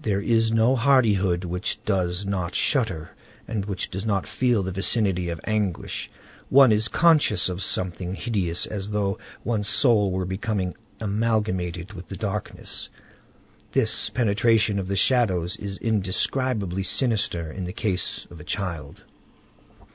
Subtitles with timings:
[0.00, 3.10] There is no hardihood which does not shudder
[3.46, 6.10] and which does not feel the vicinity of anguish.
[6.48, 12.16] One is conscious of something hideous, as though one's soul were becoming amalgamated with the
[12.16, 12.88] darkness.
[13.72, 19.04] This penetration of the shadows is indescribably sinister in the case of a child.